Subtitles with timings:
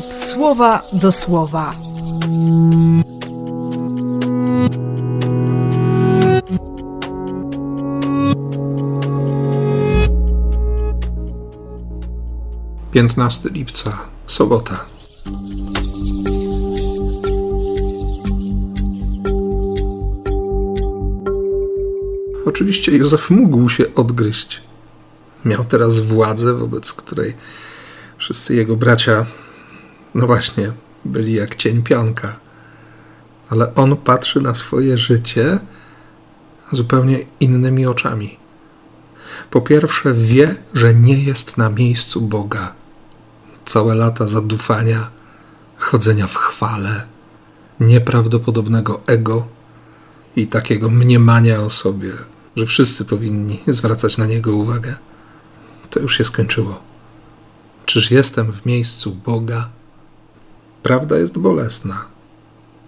[0.00, 1.74] słowa do słowa.
[12.92, 14.84] Piętnasty lipca, sobota.
[22.46, 24.60] Oczywiście Józef mógł się odgryźć.
[25.44, 27.34] Miał teraz władzę, wobec której
[28.18, 29.26] wszyscy jego bracia,
[30.14, 30.72] no właśnie,
[31.04, 32.36] byli jak cień pionka.
[33.50, 35.58] Ale on patrzy na swoje życie
[36.72, 38.36] zupełnie innymi oczami.
[39.50, 42.72] Po pierwsze, wie, że nie jest na miejscu Boga.
[43.64, 45.10] Całe lata zadufania,
[45.78, 47.06] chodzenia w chwale,
[47.80, 49.46] nieprawdopodobnego ego
[50.36, 52.12] i takiego mniemania o sobie,
[52.56, 54.94] że wszyscy powinni zwracać na niego uwagę.
[55.90, 56.80] To już się skończyło.
[57.86, 59.68] Czyż jestem w miejscu Boga?
[60.82, 62.04] Prawda jest bolesna.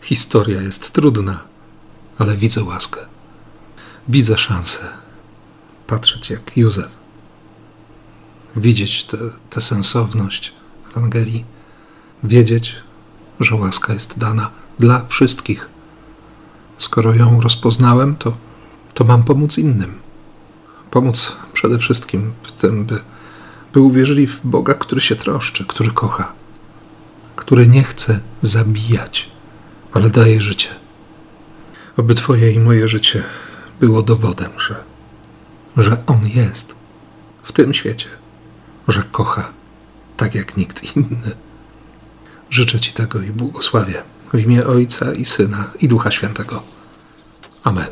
[0.00, 1.40] Historia jest trudna,
[2.18, 3.00] ale widzę łaskę.
[4.08, 4.78] Widzę szansę.
[5.86, 6.88] Patrzeć jak Józef.
[8.56, 9.06] Widzieć
[9.50, 10.52] tę sensowność
[10.90, 11.44] Ewangelii.
[12.24, 12.76] Wiedzieć,
[13.40, 15.68] że łaska jest dana dla wszystkich.
[16.78, 18.36] Skoro ją rozpoznałem, to,
[18.94, 19.94] to mam pomóc innym.
[20.90, 23.00] Pomóc przede wszystkim w tym, by,
[23.72, 26.32] by uwierzyli w Boga, który się troszczy, który kocha,
[27.40, 29.30] który nie chce zabijać,
[29.92, 30.68] ale daje życie.
[31.96, 33.22] Aby Twoje i moje życie
[33.80, 34.84] było dowodem, że,
[35.76, 36.74] że On jest
[37.42, 38.08] w tym świecie,
[38.88, 39.52] że kocha
[40.16, 41.32] tak jak nikt inny.
[42.50, 44.02] Życzę Ci tego i błogosławię
[44.32, 46.62] w imię Ojca i Syna i Ducha Świętego.
[47.64, 47.88] Amen.